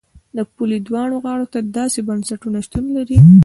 د 0.37 0.39
پولې 0.53 0.77
دواړو 0.87 1.15
غاړو 1.23 1.51
ته 1.53 1.59
داسې 1.77 1.99
بنسټونه 2.09 2.57
شتون 2.65 2.85
لري. 2.97 3.17